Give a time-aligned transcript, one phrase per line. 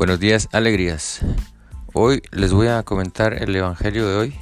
[0.00, 1.20] Buenos días, alegrías.
[1.92, 4.34] Hoy les voy a comentar el Evangelio de hoy,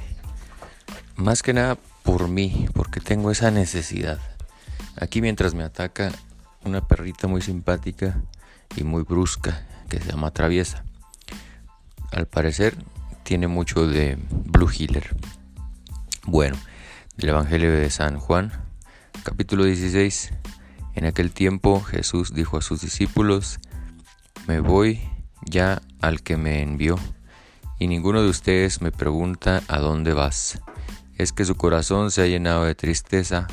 [1.17, 4.19] más que nada por mí, porque tengo esa necesidad.
[4.95, 6.13] Aquí mientras me ataca
[6.63, 8.21] una perrita muy simpática
[8.77, 10.85] y muy brusca que se llama Traviesa.
[12.13, 12.77] Al parecer
[13.23, 15.13] tiene mucho de Blue Healer.
[16.23, 16.55] Bueno,
[17.17, 18.53] del Evangelio de San Juan,
[19.23, 20.31] capítulo 16.
[20.95, 23.59] En aquel tiempo Jesús dijo a sus discípulos,
[24.47, 25.01] me voy
[25.49, 26.97] ya al que me envió,
[27.79, 30.59] y ninguno de ustedes me pregunta a dónde vas.
[31.17, 33.47] Es que su corazón se ha llenado de tristeza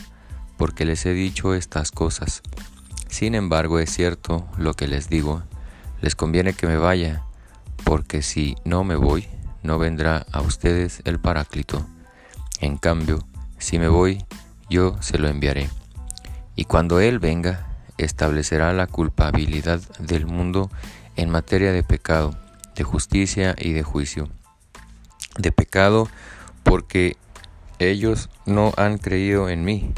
[0.57, 2.43] porque les he dicho estas cosas.
[3.09, 5.43] Sin embargo, es cierto lo que les digo,
[6.01, 7.23] les conviene que me vaya,
[7.85, 9.27] porque si no me voy,
[9.63, 11.87] no vendrá a ustedes el Paráclito.
[12.61, 13.27] En cambio,
[13.59, 14.25] si me voy,
[14.69, 15.71] yo se lo enviaré.
[16.57, 17.67] Y cuando Él venga,
[17.99, 20.71] establecerá la culpabilidad del mundo
[21.17, 22.39] en materia de pecado,
[22.75, 24.29] de justicia y de juicio.
[25.39, 26.09] De pecado
[26.63, 27.17] porque
[27.79, 29.93] ellos no han creído en mí.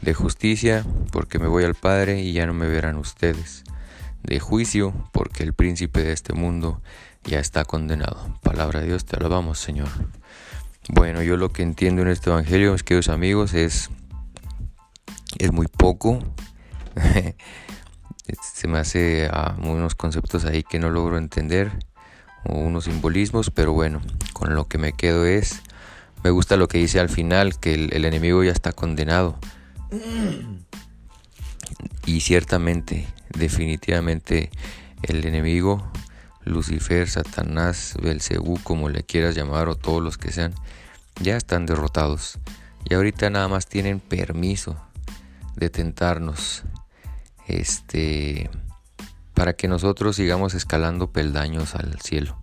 [0.00, 3.64] De justicia porque me voy al Padre y ya no me verán ustedes.
[4.22, 6.80] De juicio porque el príncipe de este mundo
[7.24, 8.38] ya está condenado.
[8.42, 9.88] Palabra de Dios, te alabamos Señor.
[10.88, 13.90] Bueno, yo lo que entiendo en este Evangelio, mis queridos amigos, es,
[15.38, 16.18] es muy poco.
[18.42, 21.72] se me hace a unos conceptos ahí que no logro entender
[22.44, 24.00] o unos simbolismos, pero bueno,
[24.32, 25.62] con lo que me quedo es,
[26.24, 29.38] me gusta lo que dice al final, que el, enemigo ya está condenado.
[32.06, 33.06] Y ciertamente,
[33.36, 34.50] definitivamente,
[35.02, 35.90] el enemigo,
[36.44, 40.54] Lucifer, Satanás, Belcebú, como le quieras llamar, o todos los que sean,
[41.20, 42.38] ya están derrotados.
[42.84, 44.76] Y ahorita nada más tienen permiso
[45.56, 46.64] de tentarnos,
[47.46, 48.50] este,
[49.34, 52.40] para que nosotros sigamos escalando peldaños al cielo,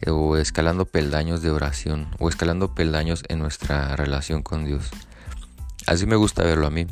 [0.00, 4.90] eh, o escalando peldaños de oración, o escalando peldaños en nuestra relación con Dios.
[5.86, 6.86] Así me gusta verlo a mí.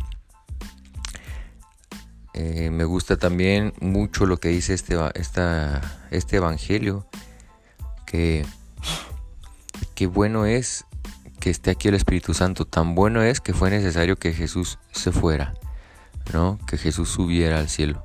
[2.35, 4.97] Eh, me gusta también mucho lo que dice este,
[6.11, 7.07] este evangelio,
[8.07, 8.47] que,
[9.95, 10.87] que bueno es
[11.41, 15.11] que esté aquí el Espíritu Santo, tan bueno es que fue necesario que Jesús se
[15.11, 15.55] fuera.
[16.67, 18.05] Que Jesús subiera al cielo.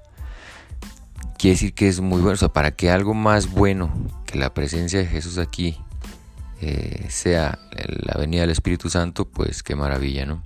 [1.38, 3.94] Quiere decir que es muy bueno, o sea, para que algo más bueno
[4.25, 5.78] que la presencia de Jesús aquí
[6.62, 10.44] eh, sea la venida del Espíritu Santo, pues qué maravilla, ¿no?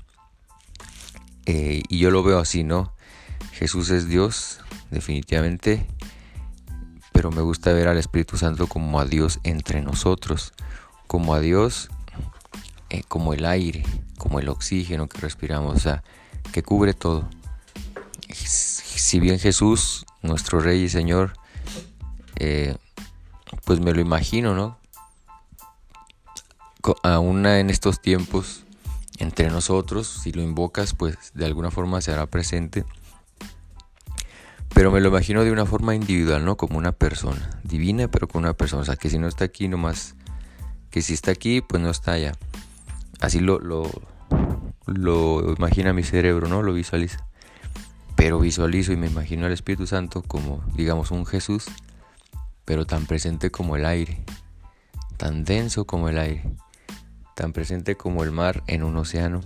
[1.46, 2.94] Eh, y yo lo veo así, ¿no?
[3.54, 4.60] Jesús es Dios,
[4.92, 5.88] definitivamente,
[7.14, 10.54] pero me gusta ver al Espíritu Santo como a Dios entre nosotros,
[11.08, 11.90] como a Dios,
[12.90, 13.84] eh, como el aire,
[14.18, 16.04] como el oxígeno que respiramos, o sea,
[16.52, 17.30] que cubre todo
[18.48, 21.34] si bien Jesús, nuestro Rey y Señor,
[22.38, 22.76] eh,
[23.66, 24.78] pues me lo imagino, ¿no?
[27.04, 28.64] Aún en estos tiempos,
[29.18, 32.86] entre nosotros, si lo invocas, pues de alguna forma se hará presente.
[34.74, 36.56] Pero me lo imagino de una forma individual, ¿no?
[36.56, 38.84] Como una persona, divina, pero como una persona.
[38.84, 40.16] O sea, que si no está aquí, nomás,
[40.90, 42.34] que si está aquí, pues no está allá.
[43.20, 43.90] Así lo, lo,
[44.86, 46.62] lo imagina mi cerebro, ¿no?
[46.62, 47.29] Lo visualiza
[48.20, 51.68] pero visualizo y me imagino al Espíritu Santo como, digamos, un Jesús,
[52.66, 54.26] pero tan presente como el aire,
[55.16, 56.44] tan denso como el aire,
[57.38, 59.40] tan presente como el mar en un océano.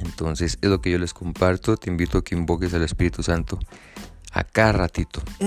[0.00, 3.58] Entonces es lo que yo les comparto, te invito a que invoques al Espíritu Santo
[4.32, 5.20] acá ratito.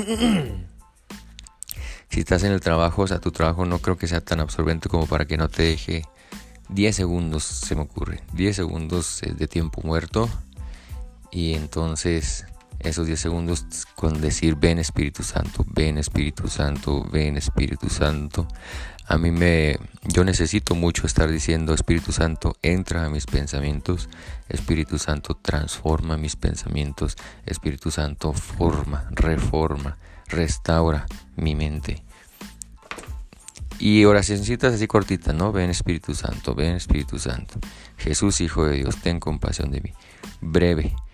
[2.12, 4.88] si estás en el trabajo, o sea, tu trabajo no creo que sea tan absorbente
[4.88, 6.04] como para que no te deje
[6.70, 10.30] 10 segundos, se me ocurre, 10 segundos de tiempo muerto
[11.32, 12.46] y entonces
[12.80, 13.66] esos 10 segundos
[13.96, 18.48] con decir ven Espíritu Santo, ven Espíritu Santo, ven Espíritu Santo.
[19.08, 24.10] A mí me yo necesito mucho estar diciendo Espíritu Santo, entra a mis pensamientos,
[24.50, 27.16] Espíritu Santo transforma mis pensamientos,
[27.46, 29.98] Espíritu Santo forma, reforma,
[30.28, 32.04] restaura mi mente.
[33.80, 35.52] Y oracioncitas así cortitas, ¿no?
[35.52, 37.60] Ven Espíritu Santo, ven Espíritu Santo.
[37.98, 39.94] Jesús, Hijo de Dios, ten compasión de mí.
[40.42, 41.07] Breve, ¿Por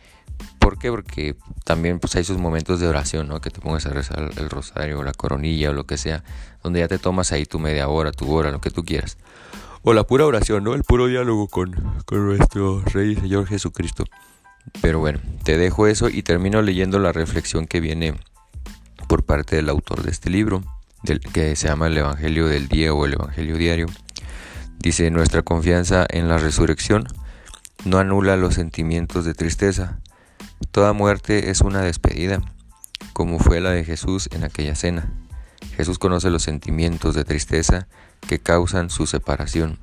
[0.91, 3.41] Porque también pues, hay sus momentos de oración, ¿no?
[3.41, 6.23] Que te pongas a rezar el rosario o la coronilla o lo que sea,
[6.63, 9.17] donde ya te tomas ahí tu media hora, tu hora, lo que tú quieras.
[9.81, 10.73] O la pura oración, ¿no?
[10.75, 11.73] El puro diálogo con,
[12.05, 14.05] con nuestro Rey y Señor Jesucristo.
[14.81, 18.15] Pero bueno, te dejo eso y termino leyendo la reflexión que viene
[19.07, 20.63] por parte del autor de este libro,
[21.03, 23.87] del, que se llama el Evangelio del Día o el Evangelio Diario.
[24.79, 27.07] Dice, nuestra confianza en la resurrección
[27.85, 29.99] no anula los sentimientos de tristeza,
[30.71, 32.41] Toda muerte es una despedida,
[33.13, 35.11] como fue la de Jesús en aquella cena.
[35.75, 37.87] Jesús conoce los sentimientos de tristeza
[38.27, 39.79] que causan su separación.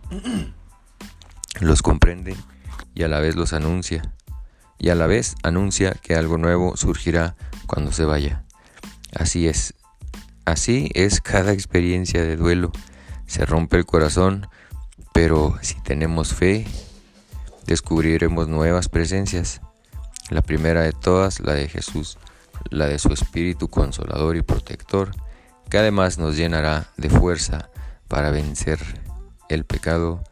[1.61, 2.37] Los comprende
[2.95, 4.03] y a la vez los anuncia.
[4.79, 7.37] Y a la vez anuncia que algo nuevo surgirá
[7.67, 8.45] cuando se vaya.
[9.15, 9.75] Así es.
[10.45, 12.73] Así es cada experiencia de duelo.
[13.27, 14.49] Se rompe el corazón,
[15.13, 16.67] pero si tenemos fe,
[17.67, 19.61] descubriremos nuevas presencias.
[20.31, 22.17] La primera de todas, la de Jesús,
[22.71, 25.11] la de su Espíritu consolador y protector,
[25.69, 27.69] que además nos llenará de fuerza
[28.07, 28.79] para vencer
[29.49, 30.23] el pecado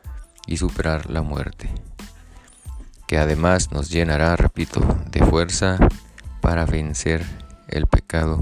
[0.46, 1.68] y superar la muerte.
[3.08, 4.80] Que además nos llenará, repito,
[5.10, 5.78] de fuerza
[6.40, 7.24] para vencer
[7.66, 8.40] el pecado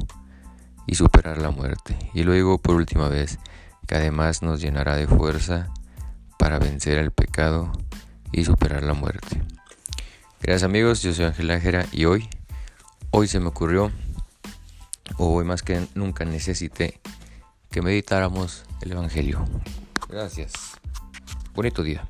[0.86, 1.96] y superar la muerte.
[2.12, 3.38] Y luego por última vez,
[3.86, 5.68] que además nos llenará de fuerza
[6.38, 7.72] para vencer el pecado
[8.30, 9.42] y superar la muerte.
[10.42, 12.28] Gracias amigos, yo soy Ángel Ángela y hoy,
[13.10, 13.90] hoy se me ocurrió,
[15.16, 17.00] o hoy más que nunca necesité,
[17.70, 19.44] que meditáramos el Evangelio.
[20.08, 20.52] Gracias.
[21.54, 22.06] Bonito día.